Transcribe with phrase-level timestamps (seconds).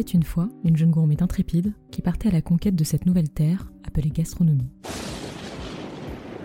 [0.00, 3.30] était une fois une jeune gourmette intrépide qui partait à la conquête de cette nouvelle
[3.30, 4.72] terre appelée gastronomie.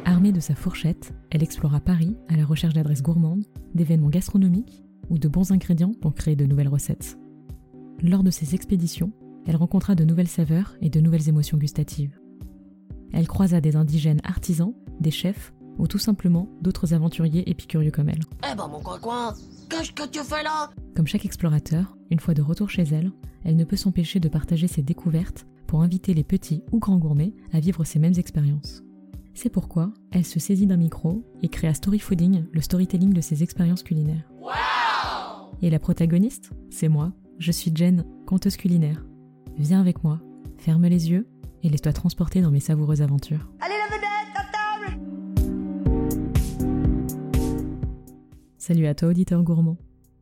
[0.06, 5.18] Armée de sa fourchette, elle explora Paris à la recherche d'adresses gourmandes, d'événements gastronomiques ou
[5.18, 7.18] de bons ingrédients pour créer de nouvelles recettes.
[8.04, 9.14] Lors de ces expéditions,
[9.48, 12.20] elle rencontra de nouvelles saveurs et de nouvelles émotions gustatives.
[13.14, 18.20] Elle croisa des indigènes artisans, des chefs ou tout simplement d'autres aventuriers épicurieux comme elle.
[18.52, 19.34] Eh ben mon coin
[19.70, 20.70] qu'est-ce que tu fais là?
[20.96, 23.12] Comme chaque explorateur, une fois de retour chez elle,
[23.44, 27.34] elle ne peut s'empêcher de partager ses découvertes pour inviter les petits ou grands gourmets
[27.54, 28.84] à vivre ces mêmes expériences.
[29.34, 33.42] C'est pourquoi elle se saisit d'un micro et créa Story Fooding, le storytelling de ses
[33.44, 34.30] expériences culinaires.
[35.62, 37.12] et la protagoniste, c'est moi.
[37.38, 39.06] Je suis Jen, conteuse culinaire.
[39.58, 40.20] Viens avec moi,
[40.58, 41.28] ferme les yeux
[41.64, 43.50] et laisse-toi transporter dans mes savoureuses aventures.
[43.62, 43.79] Allez
[48.70, 49.78] Salut à toi auditeur gourmand.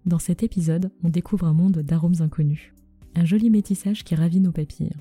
[0.05, 2.71] Dans cet épisode, on découvre un monde d'arômes inconnus.
[3.13, 4.93] Un joli métissage qui ravit nos papilles.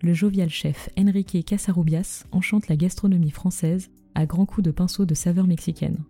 [0.00, 5.14] Le jovial chef Enrique Casarubias enchante la gastronomie française à grands coups de pinceau de
[5.14, 6.04] saveurs mexicaines.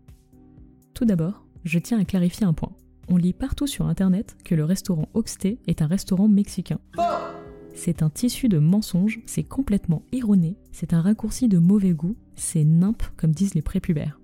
[0.93, 2.77] Tout d'abord, je tiens à clarifier un point.
[3.09, 6.81] On lit partout sur internet que le restaurant Oxté est un restaurant mexicain.
[7.73, 12.65] C'est un tissu de mensonges, c'est complètement erroné, c'est un raccourci de mauvais goût, c'est
[12.65, 14.18] nimp comme disent les prépubères.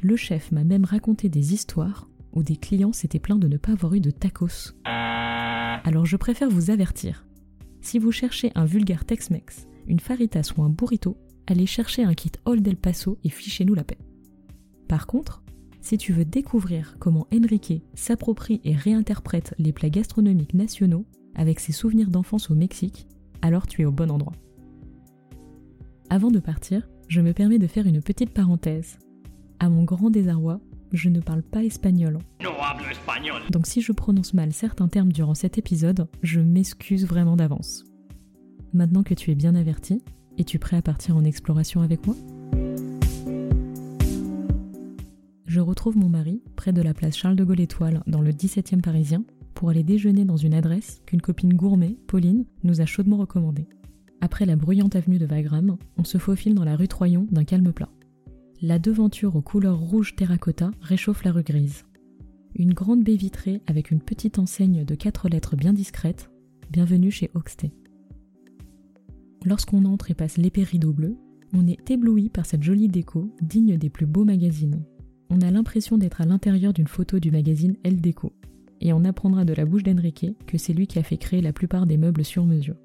[0.00, 3.72] Le chef m'a même raconté des histoires où des clients s'étaient plaints de ne pas
[3.72, 4.74] avoir eu de tacos.
[4.84, 7.26] Alors je préfère vous avertir.
[7.80, 12.32] Si vous cherchez un vulgaire Tex-Mex, une faritas ou un burrito, allez chercher un kit
[12.44, 13.98] Old El Paso et fichez-nous la paix.
[14.86, 15.42] Par contre,
[15.80, 21.72] si tu veux découvrir comment Enrique s'approprie et réinterprète les plats gastronomiques nationaux avec ses
[21.72, 23.06] souvenirs d'enfance au Mexique,
[23.42, 24.34] alors tu es au bon endroit.
[26.10, 28.98] Avant de partir, je me permets de faire une petite parenthèse.
[29.60, 30.60] À mon grand désarroi,
[30.92, 32.20] je ne parle pas espagnol.
[33.50, 37.84] Donc si je prononce mal certains termes durant cet épisode, je m'excuse vraiment d'avance.
[38.72, 40.00] Maintenant que tu es bien averti,
[40.38, 42.14] es-tu prêt à partir en exploration avec moi?
[45.46, 48.80] Je retrouve mon mari près de la place Charles de Gaulle Étoile dans le 17e
[48.80, 53.66] parisien pour aller déjeuner dans une adresse qu'une copine gourmet, Pauline, nous a chaudement recommandée.
[54.20, 57.72] Après la bruyante avenue de Wagram, on se faufile dans la rue Troyon d'un calme
[57.72, 57.88] plat.
[58.60, 61.84] La devanture aux couleurs rouge terracotta réchauffe la rue grise.
[62.56, 66.28] Une grande baie vitrée avec une petite enseigne de quatre lettres bien discrètes.
[66.68, 67.70] Bienvenue chez Oxté.
[69.44, 71.16] Lorsqu'on entre et passe l'épée rideau bleu,
[71.54, 74.82] on est ébloui par cette jolie déco digne des plus beaux magazines.
[75.30, 78.32] On a l'impression d'être à l'intérieur d'une photo du magazine Elle Déco.
[78.80, 81.52] Et on apprendra de la bouche d'Enrique que c'est lui qui a fait créer la
[81.52, 82.76] plupart des meubles sur mesure.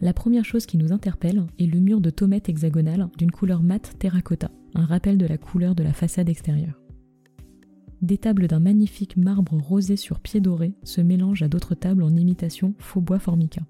[0.00, 3.94] La première chose qui nous interpelle est le mur de tomates hexagonal d'une couleur mate
[4.00, 6.80] terracotta, un rappel de la couleur de la façade extérieure.
[8.02, 12.14] Des tables d'un magnifique marbre rosé sur pied doré se mélangent à d'autres tables en
[12.14, 13.62] imitation faux bois formica.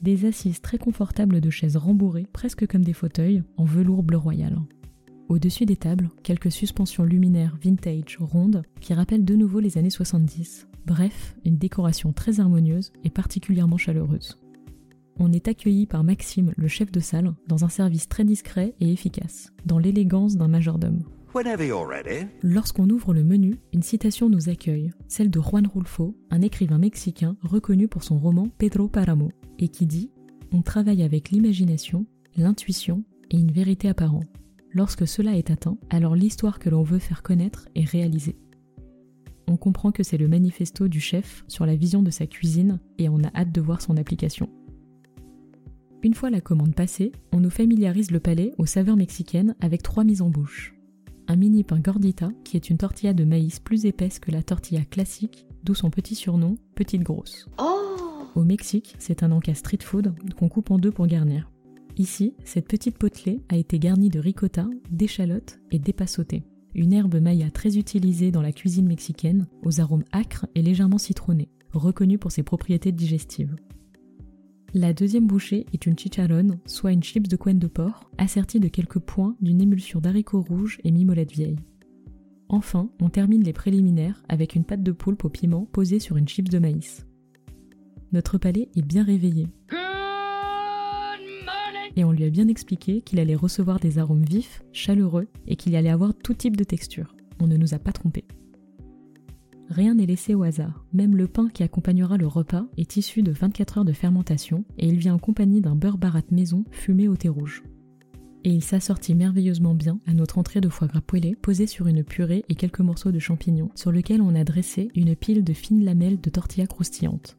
[0.00, 4.56] Des assises très confortables de chaises rembourrées, presque comme des fauteuils, en velours bleu royal.
[5.28, 10.68] Au-dessus des tables, quelques suspensions luminaires vintage rondes qui rappellent de nouveau les années 70.
[10.86, 14.38] Bref, une décoration très harmonieuse et particulièrement chaleureuse.
[15.20, 18.92] On est accueilli par Maxime, le chef de salle, dans un service très discret et
[18.92, 21.00] efficace, dans l'élégance d'un majordome.
[22.42, 27.36] Lorsqu'on ouvre le menu, une citation nous accueille, celle de Juan Rulfo, un écrivain mexicain
[27.42, 30.10] reconnu pour son roman Pedro Paramo, et qui dit
[30.52, 34.26] On travaille avec l'imagination, l'intuition et une vérité apparente.
[34.70, 38.36] Lorsque cela est atteint, alors l'histoire que l'on veut faire connaître est réalisée.
[39.48, 43.08] On comprend que c'est le manifesto du chef sur la vision de sa cuisine et
[43.08, 44.48] on a hâte de voir son application.
[46.04, 50.04] Une fois la commande passée, on nous familiarise le palais aux saveurs mexicaines avec trois
[50.04, 50.74] mises en bouche.
[51.26, 54.84] Un mini pain gordita, qui est une tortilla de maïs plus épaisse que la tortilla
[54.84, 57.48] classique, d'où son petit surnom, petite grosse.
[58.36, 61.50] Au Mexique, c'est un encas street food qu'on coupe en deux pour garnir.
[61.96, 66.44] Ici, cette petite potelée a été garnie de ricotta, d'échalotes et d'épassauté,
[66.76, 71.48] une herbe maya très utilisée dans la cuisine mexicaine, aux arômes acres et légèrement citronnés,
[71.72, 73.56] reconnue pour ses propriétés digestives.
[74.74, 78.68] La deuxième bouchée est une chicharron, soit une chips de couenne de porc, assertie de
[78.68, 81.56] quelques points d'une émulsion d'haricots rouges et mimolette vieille.
[82.50, 86.28] Enfin, on termine les préliminaires avec une pâte de poulpe au piment posée sur une
[86.28, 87.06] chips de maïs.
[88.12, 89.48] Notre palais est bien réveillé.
[91.96, 95.76] Et on lui a bien expliqué qu'il allait recevoir des arômes vifs, chaleureux et qu'il
[95.76, 97.16] allait avoir tout type de texture.
[97.40, 98.26] On ne nous a pas trompés.
[99.70, 100.84] Rien n'est laissé au hasard.
[100.92, 104.88] Même le pain qui accompagnera le repas est issu de 24 heures de fermentation et
[104.88, 107.62] il vient en compagnie d'un beurre barat maison fumé au thé rouge.
[108.44, 112.02] Et il s'assortit merveilleusement bien à notre entrée de foie gras poêlé posé sur une
[112.02, 115.84] purée et quelques morceaux de champignons sur lequel on a dressé une pile de fines
[115.84, 117.36] lamelles de tortilla croustillantes.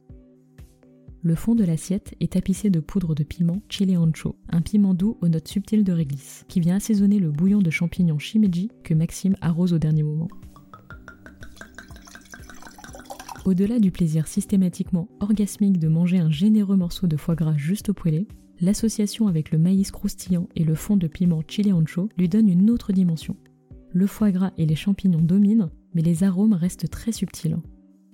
[1.22, 5.18] Le fond de l'assiette est tapissé de poudre de piment chile ancho, un piment doux
[5.22, 9.36] aux notes subtiles de réglisse, qui vient assaisonner le bouillon de champignons shimeji que Maxime
[9.42, 10.30] arrose au dernier moment.
[13.46, 17.94] Au-delà du plaisir systématiquement orgasmique de manger un généreux morceau de foie gras juste au
[17.94, 18.28] poêlé,
[18.62, 22.70] l'association avec le maïs croustillant et le fond de piment chili ancho lui donne une
[22.70, 23.38] autre dimension.
[23.92, 27.58] Le foie gras et les champignons dominent, mais les arômes restent très subtils.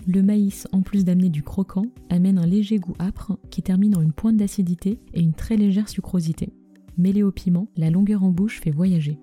[0.07, 4.01] Le maïs, en plus d'amener du croquant, amène un léger goût âpre qui termine en
[4.01, 6.54] une pointe d'acidité et une très légère sucrosité.
[6.98, 9.18] Mêlé au piment, la longueur en bouche fait voyager.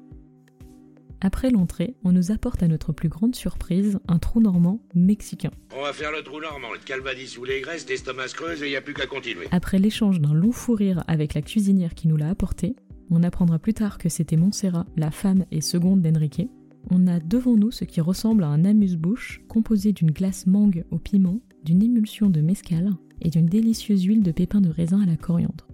[1.24, 5.52] Après l'entrée, on nous apporte à notre plus grande surprise un trou normand mexicain.
[5.78, 8.70] On va faire le trou normand, le calvadis ou les graisses, l'estomac creuse et il
[8.70, 9.46] n'y a plus qu'à continuer.
[9.52, 12.74] Après l'échange d'un long fou rire avec la cuisinière qui nous l'a apporté,
[13.08, 16.48] on apprendra plus tard que c'était Montserrat, la femme et seconde d'Enrique.
[16.90, 20.98] On a devant nous ce qui ressemble à un amuse-bouche composé d'une glace mangue au
[20.98, 22.90] piment, d'une émulsion de mescal
[23.20, 25.69] et d'une délicieuse huile de pépins de raisin à la coriandre.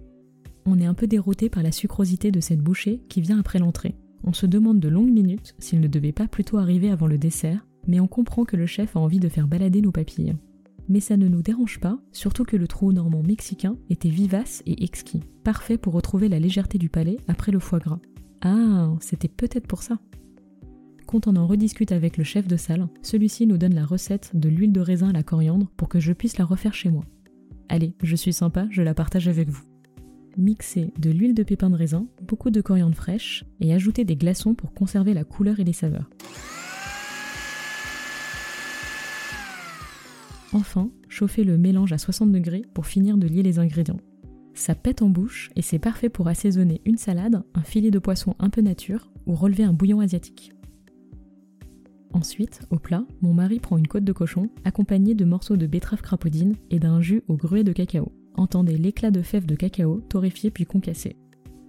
[0.67, 3.95] On est un peu dérouté par la sucrosité de cette bouchée qui vient après l'entrée.
[4.23, 7.65] On se demande de longues minutes s'il ne devait pas plutôt arriver avant le dessert,
[7.87, 10.35] mais on comprend que le chef a envie de faire balader nos papilles.
[10.87, 14.83] Mais ça ne nous dérange pas, surtout que le trou normand mexicain était vivace et
[14.83, 17.99] exquis, parfait pour retrouver la légèreté du palais après le foie gras.
[18.41, 19.99] Ah, c'était peut-être pour ça.
[21.05, 24.49] Quand on en rediscute avec le chef de salle, celui-ci nous donne la recette de
[24.49, 27.03] l'huile de raisin à la coriandre pour que je puisse la refaire chez moi.
[27.67, 29.68] Allez, je suis sympa, je la partage avec vous
[30.37, 34.53] mixer de l'huile de pépins de raisin, beaucoup de coriandre fraîche et ajouter des glaçons
[34.53, 36.09] pour conserver la couleur et les saveurs.
[40.53, 43.99] Enfin, chauffer le mélange à 60 degrés pour finir de lier les ingrédients.
[44.55, 48.35] Ça pète en bouche et c'est parfait pour assaisonner une salade, un filet de poisson
[48.39, 50.51] un peu nature ou relever un bouillon asiatique.
[52.11, 56.01] Ensuite, au plat, mon mari prend une côte de cochon accompagnée de morceaux de betterave
[56.01, 60.51] crapaudine et d'un jus au gruet de cacao entendez l'éclat de fèves de cacao torréfié
[60.51, 61.15] puis concassé.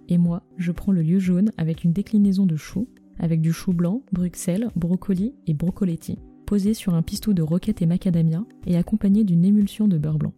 [0.09, 2.87] Et moi, je prends le lieu jaune avec une déclinaison de choux,
[3.19, 7.85] avec du chou blanc, bruxelles, brocoli et brocoletti, posé sur un pistou de roquette et
[7.85, 10.33] macadamia et accompagné d'une émulsion de beurre blanc.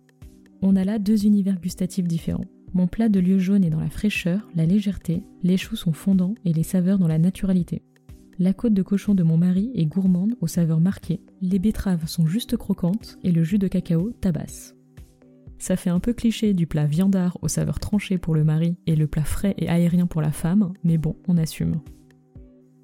[0.61, 2.45] On a là deux univers gustatifs différents.
[2.73, 6.35] Mon plat de lieu jaune est dans la fraîcheur, la légèreté, les choux sont fondants
[6.45, 7.81] et les saveurs dans la naturalité.
[8.39, 12.25] La côte de cochon de mon mari est gourmande aux saveurs marquées, les betteraves sont
[12.25, 14.75] juste croquantes et le jus de cacao tabasse.
[15.63, 18.97] Ça fait un peu cliché du plat viandard aux saveurs tranchées pour le mari et
[18.97, 21.79] le plat frais et aérien pour la femme, mais bon, on assume.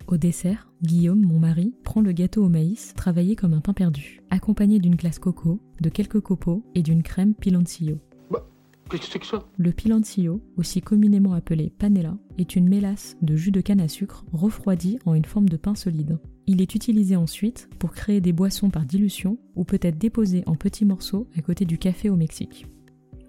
[0.08, 4.22] Au dessert, Guillaume, mon mari, prend le gâteau au maïs travaillé comme un pain perdu,
[4.30, 7.98] accompagné d'une glace coco, de quelques copeaux et d'une crème piloncillo.
[8.31, 8.48] Bah,
[8.90, 9.44] qu'est-ce que c'est que ça?
[9.58, 14.24] Le piloncillo, aussi communément appelé panella, est une mélasse de jus de canne à sucre
[14.31, 16.18] refroidi en une forme de pain solide.
[16.51, 20.56] Il est utilisé ensuite pour créer des boissons par dilution ou peut être déposé en
[20.56, 22.66] petits morceaux à côté du café au Mexique.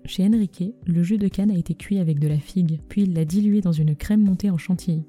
[0.06, 3.12] Chez Enrique, le jus de canne a été cuit avec de la figue, puis il
[3.12, 5.05] l'a dilué dans une crème montée en chantilly.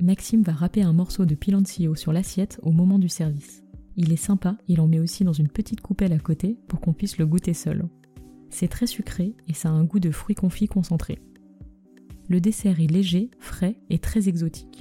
[0.00, 3.64] Maxime va râper un morceau de piloncillo sur l'assiette au moment du service.
[3.96, 6.92] Il est sympa, il en met aussi dans une petite coupelle à côté pour qu'on
[6.92, 7.88] puisse le goûter seul.
[8.50, 11.18] C'est très sucré et ça a un goût de fruits confits concentré.
[12.28, 14.75] Le dessert est léger, frais et très exotique.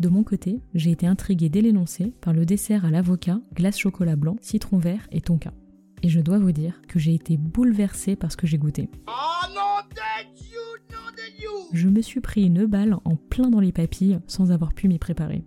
[0.00, 4.16] De mon côté, j'ai été intriguée dès l'énoncé par le dessert à l'avocat, glace chocolat
[4.16, 5.52] blanc, citron vert et tonka.
[6.02, 8.88] Et je dois vous dire que j'ai été bouleversée par ce que j'ai goûté.
[11.74, 14.98] Je me suis pris une balle en plein dans les papilles sans avoir pu m'y
[14.98, 15.44] préparer.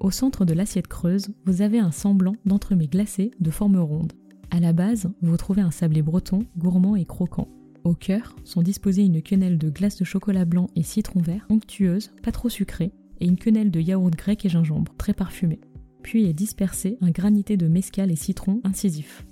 [0.00, 4.14] Au centre de l'assiette creuse, vous avez un semblant d'entremets glacés de forme ronde.
[4.50, 7.46] À la base, vous trouvez un sablé breton, gourmand et croquant.
[7.84, 12.10] Au cœur sont disposées une quenelle de glace de chocolat blanc et citron vert, onctueuse,
[12.22, 15.60] pas trop sucrée, et une quenelle de yaourt grec et gingembre, très parfumée.
[16.02, 19.26] Puis est dispersé un granité de mescal et citron incisif.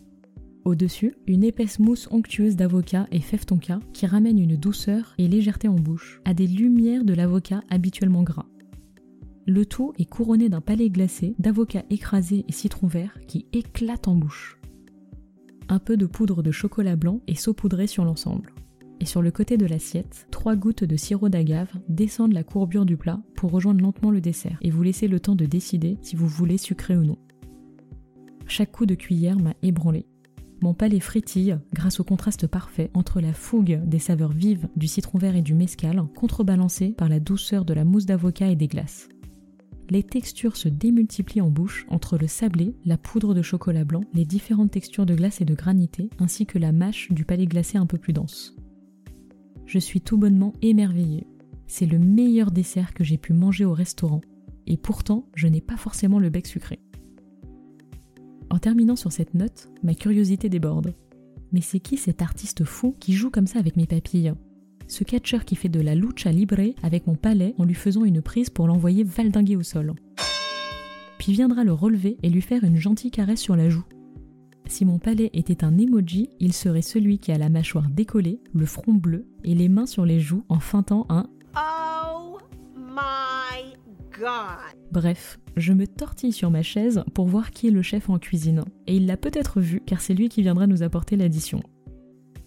[0.65, 3.47] Au-dessus, une épaisse mousse onctueuse d'avocat et fève
[3.93, 8.47] qui ramène une douceur et légèreté en bouche, à des lumières de l'avocat habituellement gras.
[9.47, 14.15] Le tout est couronné d'un palais glacé d'avocat écrasé et citron vert qui éclate en
[14.15, 14.59] bouche.
[15.71, 18.53] Un peu de poudre de chocolat blanc est saupoudré sur l'ensemble
[19.01, 22.97] et sur le côté de l'assiette, trois gouttes de sirop d'agave descendent la courbure du
[22.97, 26.27] plat pour rejoindre lentement le dessert et vous laisser le temps de décider si vous
[26.27, 27.19] voulez sucrer ou non.
[28.47, 30.07] Chaque coup de cuillère m'a ébranlé.
[30.61, 35.19] Mon palais frétille grâce au contraste parfait entre la fougue des saveurs vives du citron
[35.19, 39.09] vert et du mescal, contrebalancée par la douceur de la mousse d'avocat et des glaces.
[39.91, 44.27] Les textures se démultiplient en bouche entre le sablé, la poudre de chocolat blanc, les
[44.27, 47.87] différentes textures de glace et de granité, ainsi que la mâche du palais glacé un
[47.87, 48.58] peu plus dense
[49.69, 51.27] je suis tout bonnement émerveillée.
[51.67, 54.23] C'est le meilleur dessert que j'ai pu manger au restaurant,
[54.67, 56.81] et pourtant je n'ai pas forcément le bec sucré.
[58.49, 60.95] En terminant sur cette note, ma curiosité déborde.
[61.53, 64.33] Mais c'est qui cet artiste fou qui joue comme ça avec mes papilles?
[64.87, 68.23] Ce catcheur qui fait de la lucha libre avec mon palais en lui faisant une
[68.23, 69.93] prise pour l'envoyer valdinguer au sol.
[71.19, 73.85] Puis viendra le relever et lui faire une gentille caresse sur la joue.
[74.69, 78.67] Si mon palais était un emoji, il serait celui qui a la mâchoire décollée, le
[78.67, 82.39] front bleu et les mains sur les joues en feintant un Oh
[82.77, 83.75] my
[84.13, 84.77] god.
[84.93, 88.63] Bref, je me tortille sur ma chaise pour voir qui est le chef en cuisine.
[88.87, 91.63] Et il l'a peut-être vu car c'est lui qui viendra nous apporter l'addition.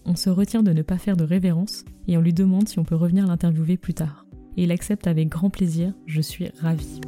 [0.04, 2.84] On se retient de ne pas faire de révérence et on lui demande si on
[2.84, 4.26] peut revenir l'interviewer plus tard.
[4.56, 7.00] Et il accepte avec grand plaisir, je suis ravie.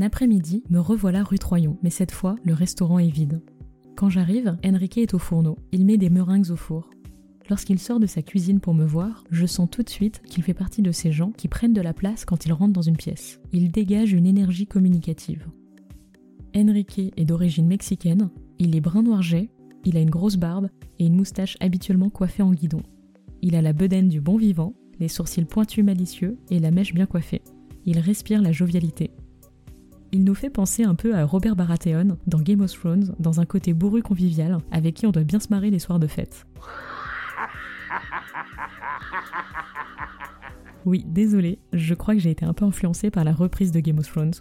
[0.00, 3.42] Après-midi, me revoilà rue Troyon, mais cette fois, le restaurant est vide.
[3.96, 5.58] Quand j'arrive, Enrique est au fourneau.
[5.72, 6.90] Il met des meringues au four.
[7.48, 10.54] Lorsqu'il sort de sa cuisine pour me voir, je sens tout de suite qu'il fait
[10.54, 13.40] partie de ces gens qui prennent de la place quand ils rentrent dans une pièce.
[13.52, 15.46] Il dégage une énergie communicative.
[16.56, 19.50] Enrique est d'origine mexicaine, il est brun noirget,
[19.84, 22.82] il a une grosse barbe et une moustache habituellement coiffée en guidon.
[23.42, 27.06] Il a la bedaine du bon vivant, les sourcils pointus malicieux et la mèche bien
[27.06, 27.42] coiffée.
[27.84, 29.12] Il respire la jovialité.
[30.12, 33.44] Il nous fait penser un peu à Robert Baratheon dans Game of Thrones, dans un
[33.44, 36.46] côté bourru convivial, avec qui on doit bien se marrer les soirs de fête.
[40.84, 43.98] Oui, désolé, je crois que j'ai été un peu influencé par la reprise de Game
[43.98, 44.34] of Thrones.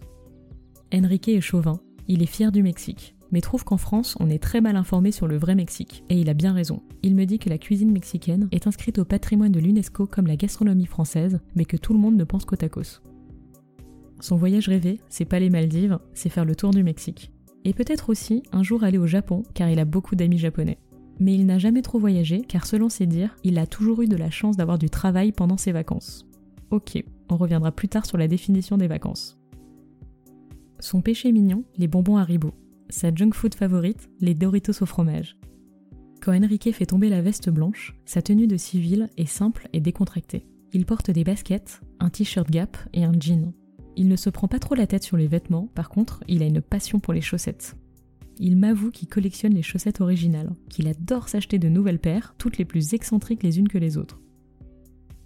[0.93, 4.61] Enrique est chauvin, il est fier du Mexique, mais trouve qu'en France, on est très
[4.61, 6.83] mal informé sur le vrai Mexique, et il a bien raison.
[7.01, 10.35] Il me dit que la cuisine mexicaine est inscrite au patrimoine de l'UNESCO comme la
[10.35, 13.01] gastronomie française, mais que tout le monde ne pense qu'au tacos.
[14.19, 17.31] Son voyage rêvé, c'est pas les Maldives, c'est faire le tour du Mexique.
[17.63, 20.77] Et peut-être aussi un jour aller au Japon, car il a beaucoup d'amis japonais
[21.19, 24.17] mais il n'a jamais trop voyagé car selon ses dires, il a toujours eu de
[24.17, 26.27] la chance d'avoir du travail pendant ses vacances.
[26.71, 29.37] Ok, on reviendra plus tard sur la définition des vacances.
[30.79, 32.53] Son péché mignon, les bonbons Haribo.
[32.89, 35.37] Sa junk food favorite, les Doritos au fromage.
[36.21, 40.47] Quand Enrique fait tomber la veste blanche, sa tenue de civil est simple et décontractée.
[40.73, 43.53] Il porte des baskets, un t-shirt Gap et un jean.
[43.95, 46.45] Il ne se prend pas trop la tête sur les vêtements, par contre, il a
[46.45, 47.75] une passion pour les chaussettes
[48.39, 52.65] il m'avoue qu'il collectionne les chaussettes originales, qu'il adore s'acheter de nouvelles paires, toutes les
[52.65, 54.19] plus excentriques les unes que les autres.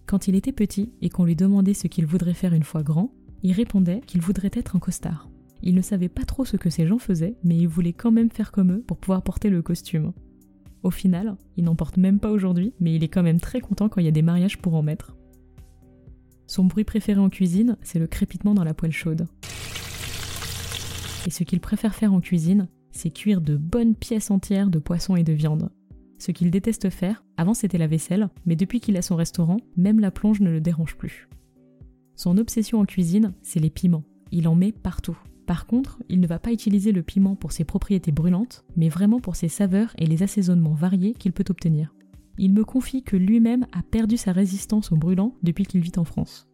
[0.05, 3.11] Quand il était petit et qu'on lui demandait ce qu'il voudrait faire une fois grand,
[3.43, 5.29] il répondait qu'il voudrait être un costard.
[5.61, 8.31] Il ne savait pas trop ce que ces gens faisaient, mais il voulait quand même
[8.31, 10.13] faire comme eux pour pouvoir porter le costume.
[10.83, 13.89] Au final, il n'en porte même pas aujourd'hui, mais il est quand même très content
[13.89, 15.15] quand il y a des mariages pour en mettre.
[16.49, 19.27] Son bruit préféré en cuisine, c'est le crépitement dans la poêle chaude.
[21.27, 25.15] Et ce qu'il préfère faire en cuisine, c'est cuire de bonnes pièces entières de poisson
[25.15, 25.69] et de viande.
[26.17, 29.99] Ce qu'il déteste faire, avant c'était la vaisselle, mais depuis qu'il a son restaurant, même
[29.99, 31.29] la plonge ne le dérange plus.
[32.15, 34.03] Son obsession en cuisine, c'est les piments.
[34.31, 35.19] Il en met partout.
[35.45, 39.19] Par contre, il ne va pas utiliser le piment pour ses propriétés brûlantes, mais vraiment
[39.19, 41.93] pour ses saveurs et les assaisonnements variés qu'il peut obtenir.
[42.41, 46.05] Il me confie que lui-même a perdu sa résistance au brûlant depuis qu'il vit en
[46.05, 46.47] France.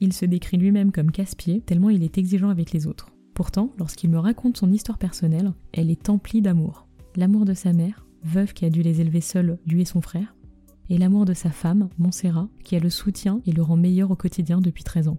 [0.00, 3.08] Il se décrit lui-même comme casse-pied tellement il est exigeant avec les autres.
[3.34, 6.86] Pourtant, lorsqu'il me raconte son histoire personnelle, elle est emplie d'amour.
[7.16, 10.36] L'amour de sa mère, veuve qui a dû les élever seule, lui et son frère,
[10.90, 14.16] et l'amour de sa femme, Montserrat, qui a le soutien et le rend meilleur au
[14.16, 15.18] quotidien depuis 13 ans.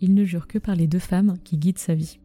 [0.00, 2.18] Il ne jure que par les deux femmes qui guident sa vie.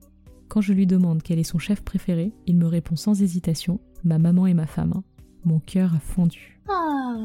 [0.47, 4.17] Quand je lui demande quel est son chef préféré, il me répond sans hésitation ma
[4.17, 5.03] maman et ma femme.
[5.45, 6.57] Mon cœur a fondu.
[6.69, 7.15] Ah.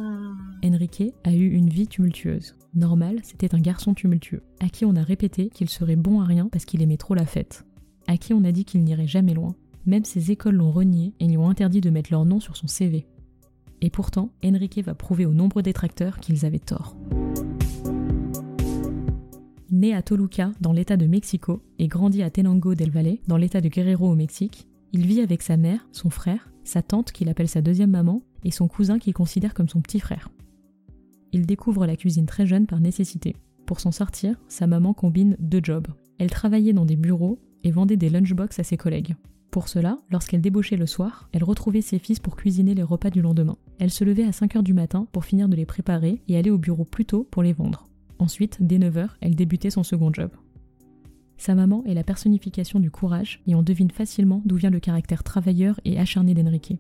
[0.65, 2.57] Enrique a eu une vie tumultueuse.
[2.75, 6.49] Normal, c'était un garçon tumultueux, à qui on a répété qu'il serait bon à rien
[6.51, 7.65] parce qu'il aimait trop la fête,
[8.09, 9.55] à qui on a dit qu'il n'irait jamais loin.
[9.87, 12.67] Même ses écoles l'ont renié et lui ont interdit de mettre leur nom sur son
[12.67, 13.07] CV.
[13.81, 16.97] Et pourtant, Enrique va prouver aux nombreux détracteurs qu'ils avaient tort.
[19.71, 23.61] Né à Toluca, dans l'état de Mexico, et grandi à Tenango del Valle, dans l'état
[23.61, 27.49] de Guerrero au Mexique, il vit avec sa mère, son frère, sa tante qu'il appelle
[27.49, 30.31] sa deuxième maman, et son cousin qu'il considère comme son petit frère.
[31.33, 33.37] Il découvre la cuisine très jeune par nécessité.
[33.67, 35.89] Pour s'en sortir, sa maman combine deux jobs.
[36.19, 39.15] Elle travaillait dans des bureaux et vendait des lunchbox à ses collègues.
[39.51, 43.23] Pour cela, lorsqu'elle débauchait le soir, elle retrouvait ses fils pour cuisiner les repas du
[43.23, 43.57] lendemain.
[43.79, 46.59] Elle se levait à 5h du matin pour finir de les préparer et aller au
[46.59, 47.89] bureau plus tôt pour les vendre.
[48.19, 50.31] Ensuite, dès 9h, elle débutait son second job.
[51.39, 55.23] Sa maman est la personnification du courage et on devine facilement d'où vient le caractère
[55.23, 56.77] travailleur et acharné d'Enrique.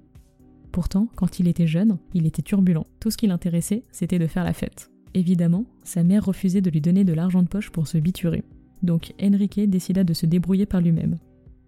[0.72, 2.86] Pourtant, quand il était jeune, il était turbulent.
[3.00, 4.90] Tout ce qui l'intéressait, c'était de faire la fête.
[5.14, 8.42] Évidemment, sa mère refusait de lui donner de l'argent de poche pour se biturer.
[8.82, 11.16] Donc Enrique décida de se débrouiller par lui-même.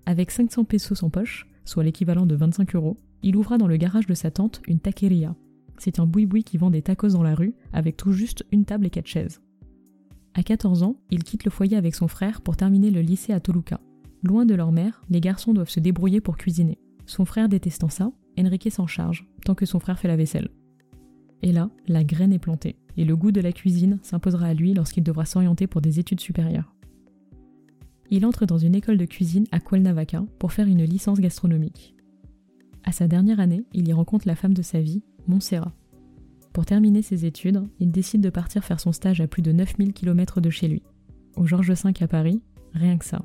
[0.04, 4.06] Avec 500 pesos en poche, soit l'équivalent de 25 euros, il ouvra dans le garage
[4.06, 5.34] de sa tante une taqueria.
[5.78, 8.86] C'est un boui-boui qui vend des tacos dans la rue, avec tout juste une table
[8.86, 9.40] et quatre chaises.
[10.40, 13.40] À 14 ans, il quitte le foyer avec son frère pour terminer le lycée à
[13.40, 13.78] Toluca.
[14.22, 16.78] Loin de leur mère, les garçons doivent se débrouiller pour cuisiner.
[17.04, 20.48] Son frère détestant ça, Enrique s'en charge, tant que son frère fait la vaisselle.
[21.42, 24.72] Et là, la graine est plantée, et le goût de la cuisine s'imposera à lui
[24.72, 26.74] lorsqu'il devra s'orienter pour des études supérieures.
[28.08, 31.94] Il entre dans une école de cuisine à Cuernavaca pour faire une licence gastronomique.
[32.82, 35.74] À sa dernière année, il y rencontre la femme de sa vie, Montserrat.
[36.52, 39.92] Pour terminer ses études, il décide de partir faire son stage à plus de 9000
[39.92, 40.82] km de chez lui.
[41.36, 42.42] Au Georges V à Paris,
[42.74, 43.22] rien que ça.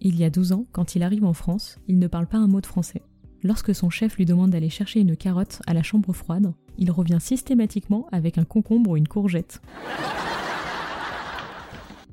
[0.00, 2.46] Il y a 12 ans, quand il arrive en France, il ne parle pas un
[2.46, 3.02] mot de français.
[3.42, 7.18] Lorsque son chef lui demande d'aller chercher une carotte à la chambre froide, il revient
[7.20, 9.60] systématiquement avec un concombre ou une courgette.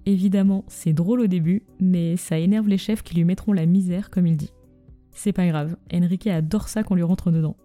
[0.07, 4.10] Évidemment, c'est drôle au début, mais ça énerve les chefs qui lui mettront la misère,
[4.10, 4.51] comme il dit.
[5.12, 7.55] C'est pas grave, Enrique adore ça qu'on lui rentre dedans.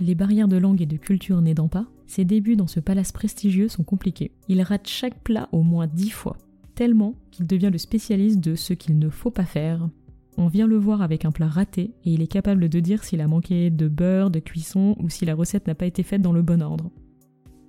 [0.00, 3.68] Les barrières de langue et de culture n'aidant pas, ses débuts dans ce palace prestigieux
[3.68, 4.30] sont compliqués.
[4.48, 6.36] Il rate chaque plat au moins dix fois,
[6.76, 9.88] tellement qu'il devient le spécialiste de ce qu'il ne faut pas faire.
[10.36, 13.20] On vient le voir avec un plat raté et il est capable de dire s'il
[13.20, 16.32] a manqué de beurre, de cuisson ou si la recette n'a pas été faite dans
[16.32, 16.92] le bon ordre.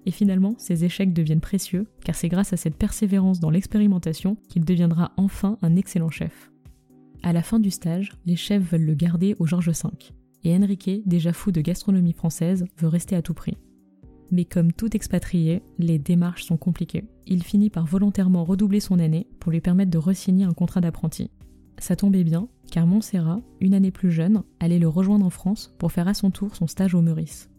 [0.06, 4.66] Et finalement, ses échecs deviennent précieux, car c'est grâce à cette persévérance dans l'expérimentation qu'il
[4.66, 6.52] deviendra enfin un excellent chef.
[7.24, 9.90] À la fin du stage, les chefs veulent le garder au Georges V,
[10.44, 13.58] et Enrique, déjà fou de gastronomie française, veut rester à tout prix.
[14.32, 17.06] Mais comme tout expatrié, les démarches sont compliquées.
[17.26, 21.32] Il finit par volontairement redoubler son année pour lui permettre de re-signer un contrat d'apprenti.
[21.80, 25.92] Ça tombait bien, car Montserrat, une année plus jeune, allait le rejoindre en France pour
[25.92, 27.50] faire à son tour son stage au Meurice.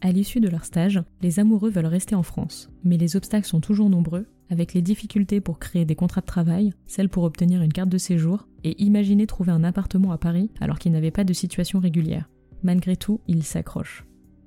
[0.00, 3.60] À l'issue de leur stage, les amoureux veulent rester en France, mais les obstacles sont
[3.60, 7.72] toujours nombreux, avec les difficultés pour créer des contrats de travail, celles pour obtenir une
[7.72, 11.32] carte de séjour, et imaginer trouver un appartement à Paris alors qu'il n'avait pas de
[11.32, 12.28] situation régulière.
[12.62, 14.04] Malgré tout, il s'accroche.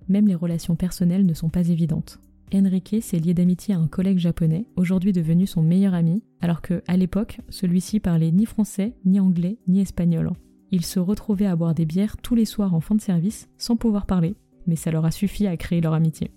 [0.07, 2.19] Même les relations personnelles ne sont pas évidentes.
[2.53, 6.83] Enrique s'est lié d'amitié à un collègue japonais, aujourd'hui devenu son meilleur ami, alors que,
[6.87, 10.31] à l'époque, celui-ci parlait ni français, ni anglais, ni espagnol.
[10.69, 13.75] Ils se retrouvaient à boire des bières tous les soirs en fin de service, sans
[13.75, 14.35] pouvoir parler,
[14.67, 16.31] mais ça leur a suffi à créer leur amitié.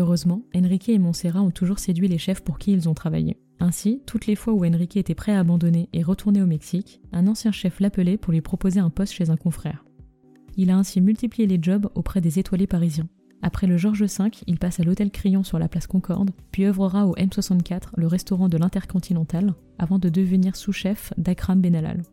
[0.00, 3.36] Heureusement, Enrique et Montserrat ont toujours séduit les chefs pour qui ils ont travaillé.
[3.58, 7.26] Ainsi, toutes les fois où Enrique était prêt à abandonner et retourner au Mexique, un
[7.26, 9.84] ancien chef l'appelait pour lui proposer un poste chez un confrère.
[10.56, 13.10] Il a ainsi multiplié les jobs auprès des étoilés parisiens.
[13.42, 17.06] Après le Georges V, il passe à l'hôtel Crillon sur la place Concorde, puis œuvrera
[17.06, 22.04] au M64, le restaurant de l'Intercontinental, avant de devenir sous-chef d'Akram Benalal.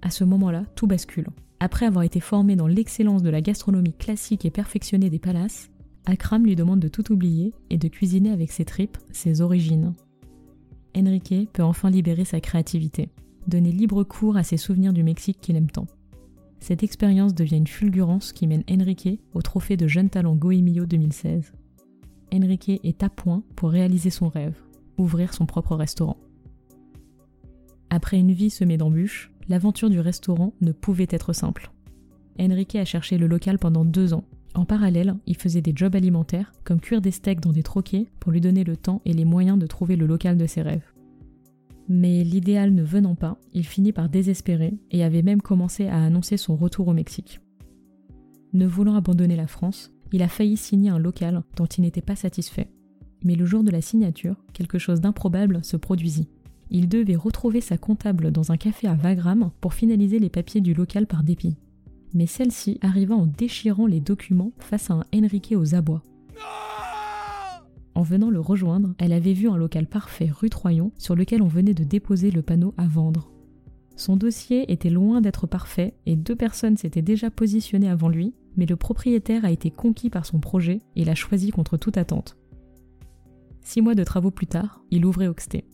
[0.00, 1.28] À ce moment-là, tout bascule.
[1.60, 5.70] Après avoir été formé dans l'excellence de la gastronomie classique et perfectionnée des palaces,
[6.04, 9.94] Akram lui demande de tout oublier et de cuisiner avec ses tripes, ses origines.
[10.96, 13.08] Enrique peut enfin libérer sa créativité,
[13.46, 15.86] donner libre cours à ses souvenirs du Mexique qu'il aime tant.
[16.60, 21.52] Cette expérience devient une fulgurance qui mène Enrique au trophée de jeune talent Goemio 2016.
[22.32, 24.56] Enrique est à point pour réaliser son rêve,
[24.96, 26.18] ouvrir son propre restaurant.
[27.90, 31.72] Après une vie semée d'embûches, l'aventure du restaurant ne pouvait être simple.
[32.40, 34.24] Enrique a cherché le local pendant deux ans.
[34.54, 38.32] En parallèle, il faisait des jobs alimentaires, comme cuire des steaks dans des troquets, pour
[38.32, 40.92] lui donner le temps et les moyens de trouver le local de ses rêves.
[41.88, 46.36] Mais l'idéal ne venant pas, il finit par désespérer et avait même commencé à annoncer
[46.36, 47.40] son retour au Mexique.
[48.52, 52.16] Ne voulant abandonner la France, il a failli signer un local dont il n'était pas
[52.16, 52.68] satisfait.
[53.24, 56.28] Mais le jour de la signature, quelque chose d'improbable se produisit
[56.72, 60.72] il devait retrouver sa comptable dans un café à Wagram pour finaliser les papiers du
[60.72, 61.54] local par dépit.
[62.14, 66.02] Mais celle-ci arriva en déchirant les documents face à un Enrique aux abois.
[67.94, 71.48] En venant le rejoindre, elle avait vu un local parfait rue Troyon sur lequel on
[71.48, 73.30] venait de déposer le panneau à vendre.
[73.96, 78.66] Son dossier était loin d'être parfait et deux personnes s'étaient déjà positionnées avant lui, mais
[78.66, 82.36] le propriétaire a été conquis par son projet et l'a choisi contre toute attente.
[83.60, 85.64] Six mois de travaux plus tard, il ouvrait Oxté.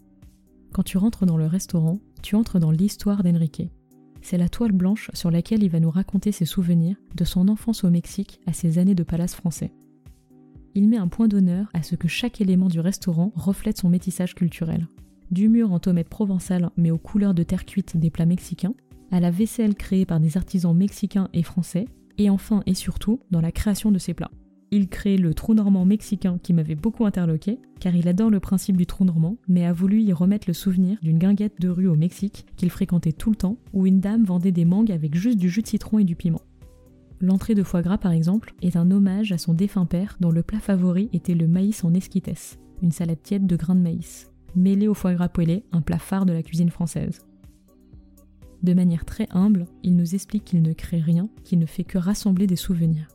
[0.72, 3.70] Quand tu rentres dans le restaurant, tu entres dans l'histoire d'Enrique.
[4.20, 7.84] C'est la toile blanche sur laquelle il va nous raconter ses souvenirs de son enfance
[7.84, 9.72] au Mexique à ses années de palace français.
[10.74, 14.34] Il met un point d'honneur à ce que chaque élément du restaurant reflète son métissage
[14.34, 14.86] culturel.
[15.30, 18.74] Du mur en tomate provençale mais aux couleurs de terre cuite des plats mexicains,
[19.10, 21.86] à la vaisselle créée par des artisans mexicains et français,
[22.18, 24.30] et enfin et surtout dans la création de ses plats.
[24.70, 28.76] Il crée le trou normand mexicain qui m'avait beaucoup interloqué, car il adore le principe
[28.76, 31.94] du trou normand, mais a voulu y remettre le souvenir d'une guinguette de rue au
[31.94, 35.48] Mexique qu'il fréquentait tout le temps, où une dame vendait des mangues avec juste du
[35.48, 36.42] jus de citron et du piment.
[37.20, 40.42] L'entrée de foie gras, par exemple, est un hommage à son défunt père dont le
[40.42, 44.86] plat favori était le maïs en esquites, une salade tiède de grains de maïs, mêlée
[44.86, 47.20] au foie gras poêlé, un plat phare de la cuisine française.
[48.62, 51.98] De manière très humble, il nous explique qu'il ne crée rien, qu'il ne fait que
[51.98, 53.08] rassembler des souvenirs.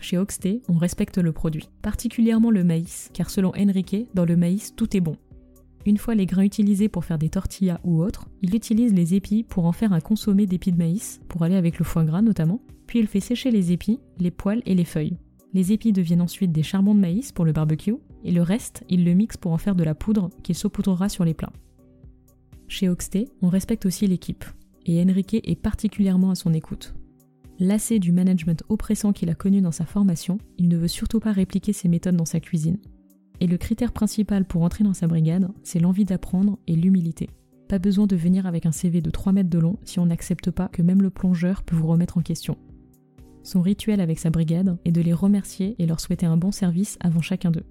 [0.00, 4.74] Chez Oxté, on respecte le produit, particulièrement le maïs, car selon Enrique, dans le maïs,
[4.76, 5.16] tout est bon.
[5.86, 9.44] Une fois les grains utilisés pour faire des tortillas ou autres, il utilise les épis
[9.44, 12.60] pour en faire un consommé d'épis de maïs, pour aller avec le foie gras notamment,
[12.86, 15.16] puis il fait sécher les épis, les poils et les feuilles.
[15.54, 19.04] Les épis deviennent ensuite des charbons de maïs pour le barbecue, et le reste, il
[19.04, 21.52] le mixe pour en faire de la poudre qu'il saupoudrera sur les plats.
[22.68, 24.44] Chez Oxté, on respecte aussi l'équipe,
[24.86, 26.94] et Enrique est particulièrement à son écoute.
[27.58, 31.32] Lassé du management oppressant qu'il a connu dans sa formation, il ne veut surtout pas
[31.32, 32.76] répliquer ses méthodes dans sa cuisine.
[33.40, 37.30] Et le critère principal pour entrer dans sa brigade, c'est l'envie d'apprendre et l'humilité.
[37.68, 40.50] Pas besoin de venir avec un CV de 3 mètres de long si on n'accepte
[40.50, 42.58] pas que même le plongeur peut vous remettre en question.
[43.42, 46.98] Son rituel avec sa brigade est de les remercier et leur souhaiter un bon service
[47.00, 47.64] avant chacun d'eux.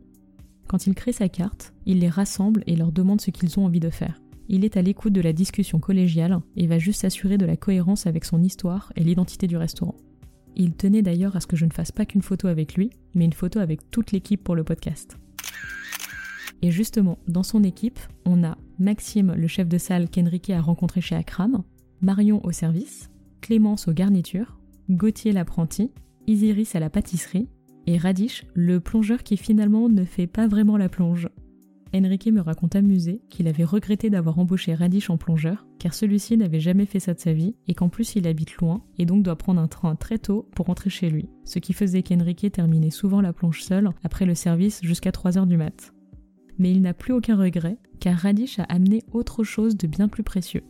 [0.68, 3.80] Quand il crée sa carte, il les rassemble et leur demande ce qu'ils ont envie
[3.80, 4.20] de faire.
[4.48, 8.06] Il est à l'écoute de la discussion collégiale et va juste s'assurer de la cohérence
[8.06, 9.96] avec son histoire et l'identité du restaurant.
[10.56, 13.26] Il tenait d'ailleurs à ce que je ne fasse pas qu'une photo avec lui, mais
[13.26, 15.18] une photo avec toute l'équipe pour le podcast.
[16.62, 21.02] Et justement, dans son équipe, on a Maxime, le chef de salle qu'Enrique a rencontré
[21.02, 21.64] chez Akram,
[22.02, 23.10] Marion au service,
[23.42, 24.58] Clémence aux garnitures,
[24.90, 25.92] Gauthier l'apprenti,
[26.28, 27.50] Isiris à la pâtisserie,
[27.88, 31.30] et Radish, le plongeur qui finalement ne fait pas vraiment la plonge.
[32.04, 36.60] Enrique me raconte amusé qu'il avait regretté d'avoir embauché Radish en plongeur, car celui-ci n'avait
[36.60, 39.38] jamais fait ça de sa vie, et qu'en plus il habite loin, et donc doit
[39.38, 43.22] prendre un train très tôt pour rentrer chez lui, ce qui faisait qu'Enrique terminait souvent
[43.22, 45.94] la plonge seul, après le service jusqu'à 3h du mat.
[46.58, 50.24] Mais il n'a plus aucun regret, car Radish a amené autre chose de bien plus
[50.24, 50.64] précieux.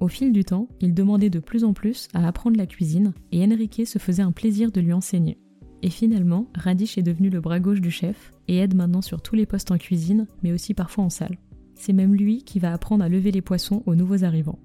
[0.00, 3.44] Au fil du temps, il demandait de plus en plus à apprendre la cuisine, et
[3.44, 5.38] Enrique se faisait un plaisir de lui enseigner.
[5.82, 9.34] Et finalement, Radish est devenu le bras gauche du chef et aide maintenant sur tous
[9.34, 11.36] les postes en cuisine, mais aussi parfois en salle.
[11.74, 14.60] C'est même lui qui va apprendre à lever les poissons aux nouveaux arrivants.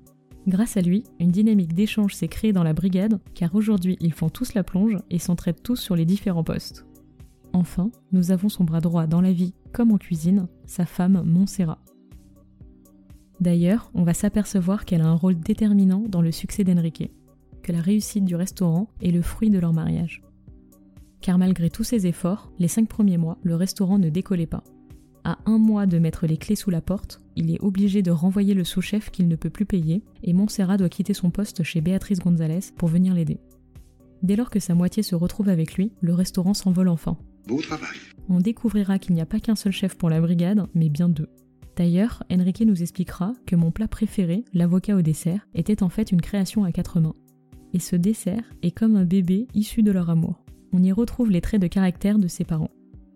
[0.47, 4.29] Grâce à lui, une dynamique d'échange s'est créée dans la brigade, car aujourd'hui ils font
[4.29, 6.85] tous la plonge et s'entraident tous sur les différents postes.
[7.51, 11.79] Enfin, nous avons son bras droit dans la vie comme en cuisine, sa femme Montserrat.
[13.41, 17.11] D'ailleurs, on va s'apercevoir qu'elle a un rôle déterminant dans le succès d'Enrique,
[17.63, 20.21] que la réussite du restaurant est le fruit de leur mariage
[21.27, 24.63] car malgré tous ses efforts, les cinq premiers mois, le restaurant ne décollait pas.
[25.25, 28.53] À un mois de mettre les clés sous la porte, il est obligé de renvoyer
[28.53, 32.19] le sous-chef qu'il ne peut plus payer, et Montserrat doit quitter son poste chez Béatrice
[32.19, 33.41] Gonzalez pour venir l'aider.
[34.23, 37.17] Dès lors que sa moitié se retrouve avec lui, le restaurant s'envole enfin.
[37.45, 37.97] Beau travail.
[38.29, 41.27] On découvrira qu'il n'y a pas qu'un seul chef pour la brigade, mais bien deux.
[41.75, 46.21] D'ailleurs, Enrique nous expliquera que mon plat préféré, l'avocat au dessert, était en fait une
[46.21, 47.15] création à quatre mains.
[47.73, 51.41] Et ce dessert est comme un bébé issu de leur amour on y retrouve les
[51.41, 52.71] traits de caractère de ses parents.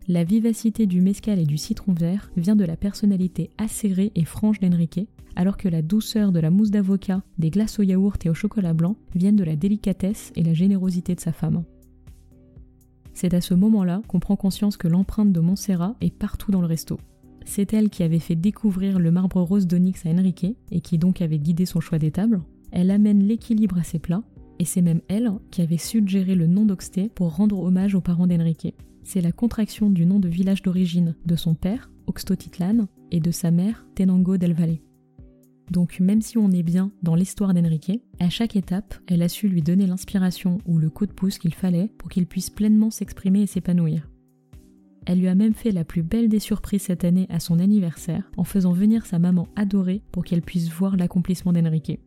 [0.07, 4.59] La vivacité du mescal et du citron vert vient de la personnalité acérée et franche
[4.59, 8.33] d'Enrique, alors que la douceur de la mousse d'avocat, des glaces au yaourt et au
[8.33, 11.63] chocolat blanc viennent de la délicatesse et la générosité de sa femme.
[13.13, 16.67] C'est à ce moment-là qu'on prend conscience que l'empreinte de Montserrat est partout dans le
[16.67, 16.97] resto.
[17.45, 21.21] C'est elle qui avait fait découvrir le marbre rose d'Onyx à Enrique et qui donc
[21.21, 22.41] avait guidé son choix des tables.
[22.71, 24.23] Elle amène l'équilibre à ses plats
[24.61, 28.27] et c'est même elle qui avait suggéré le nom d'Oxté pour rendre hommage aux parents
[28.27, 28.75] d'Enrique.
[29.01, 33.49] C'est la contraction du nom de village d'origine de son père, Oxtotitlan, et de sa
[33.49, 34.77] mère, Tenango del Valle.
[35.71, 39.47] Donc même si on est bien dans l'histoire d'Enrique, à chaque étape, elle a su
[39.47, 43.41] lui donner l'inspiration ou le coup de pouce qu'il fallait pour qu'il puisse pleinement s'exprimer
[43.41, 44.07] et s'épanouir.
[45.07, 48.29] Elle lui a même fait la plus belle des surprises cette année à son anniversaire
[48.37, 51.99] en faisant venir sa maman adorée pour qu'elle puisse voir l'accomplissement d'Enrique.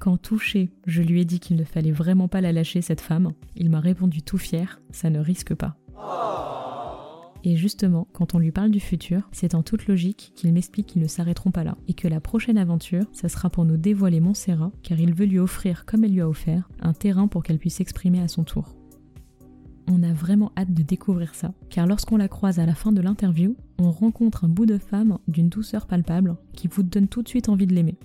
[0.00, 3.32] Quand touché, je lui ai dit qu'il ne fallait vraiment pas la lâcher, cette femme,
[3.54, 5.76] il m'a répondu tout fier, ça ne risque pas.
[7.44, 11.02] Et justement, quand on lui parle du futur, c'est en toute logique qu'il m'explique qu'ils
[11.02, 14.72] ne s'arrêteront pas là, et que la prochaine aventure, ça sera pour nous dévoiler Montserrat,
[14.82, 17.74] car il veut lui offrir, comme elle lui a offert, un terrain pour qu'elle puisse
[17.74, 18.74] s'exprimer à son tour.
[19.86, 23.02] On a vraiment hâte de découvrir ça, car lorsqu'on la croise à la fin de
[23.02, 27.28] l'interview, on rencontre un bout de femme d'une douceur palpable qui vous donne tout de
[27.28, 27.98] suite envie de l'aimer.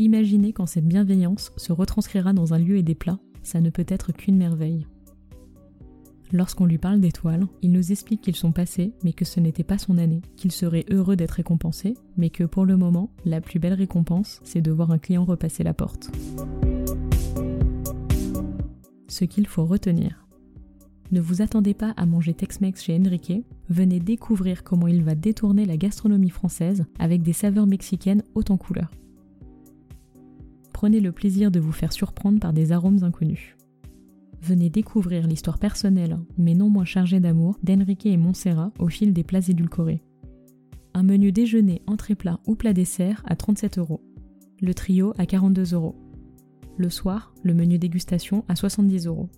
[0.00, 3.84] Imaginez quand cette bienveillance se retranscrira dans un lieu et des plats, ça ne peut
[3.86, 4.86] être qu'une merveille.
[6.32, 9.76] Lorsqu'on lui parle d'étoiles, il nous explique qu'ils sont passés, mais que ce n'était pas
[9.76, 13.74] son année, qu'il serait heureux d'être récompensé, mais que pour le moment, la plus belle
[13.74, 16.10] récompense, c'est de voir un client repasser la porte.
[19.08, 20.26] Ce qu'il faut retenir.
[21.12, 25.66] Ne vous attendez pas à manger Tex-Mex chez Enrique, venez découvrir comment il va détourner
[25.66, 28.90] la gastronomie française avec des saveurs mexicaines hautes en couleurs
[30.80, 33.54] prenez le plaisir de vous faire surprendre par des arômes inconnus.
[34.40, 39.22] Venez découvrir l'histoire personnelle, mais non moins chargée d'amour, d'Enrique et Montserrat au fil des
[39.22, 40.02] plats édulcorés.
[40.94, 44.00] Un menu déjeuner, entrée plat ou plat dessert à 37 euros.
[44.62, 45.96] Le trio à 42 euros.
[46.78, 49.28] Le soir, le menu dégustation à 70 euros.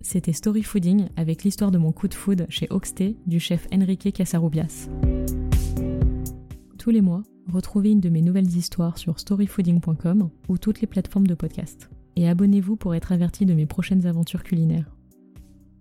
[0.00, 4.12] C'était Story Fooding avec l'histoire de mon coup de food chez Oxté du chef Enrique
[4.12, 4.88] Casarubias.
[6.76, 11.26] Tous les mois, retrouvez une de mes nouvelles histoires sur storyfooding.com ou toutes les plateformes
[11.26, 11.90] de podcast.
[12.16, 14.96] Et abonnez-vous pour être averti de mes prochaines aventures culinaires.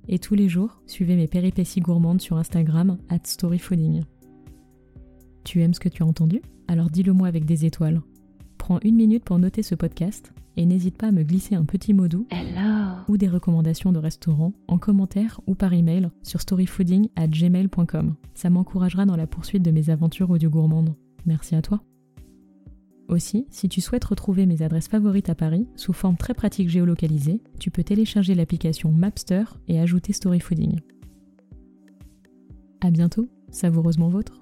[0.07, 4.03] Et tous les jours, suivez mes péripéties gourmandes sur Instagram at storyfooding.
[5.43, 6.41] Tu aimes ce que tu as entendu?
[6.67, 8.01] Alors dis-le moi avec des étoiles.
[8.57, 11.93] Prends une minute pour noter ce podcast et n'hésite pas à me glisser un petit
[11.93, 12.27] mot doux
[13.07, 18.15] ou des recommandations de restaurants en commentaire ou par email sur storyfooding at gmail.com.
[18.33, 20.95] Ça m'encouragera dans la poursuite de mes aventures audio gourmandes.
[21.25, 21.81] Merci à toi.
[23.07, 27.41] Aussi, si tu souhaites retrouver mes adresses favorites à Paris sous forme très pratique géolocalisée,
[27.59, 30.79] tu peux télécharger l'application Mapster et ajouter Storyfooding.
[32.81, 34.39] À bientôt, savoureusement vôtre.